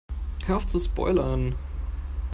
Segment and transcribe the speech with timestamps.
[0.47, 1.53] Hör auf zu spoilern!